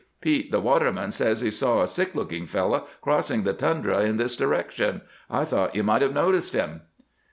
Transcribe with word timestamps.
Pete, 0.19 0.49
the 0.51 0.59
waterman, 0.59 1.11
says 1.11 1.41
he 1.41 1.51
saw 1.51 1.81
a 1.83 1.87
sick 1.87 2.15
looking 2.15 2.47
fellow 2.47 2.87
crossing 3.01 3.43
the 3.43 3.53
tundra 3.53 3.99
in 4.01 4.17
this 4.17 4.35
direction. 4.35 5.01
I 5.29 5.45
thought 5.45 5.75
you 5.75 5.83
might 5.83 6.01
have 6.01 6.11
noticed 6.15 6.53
him." 6.53 6.81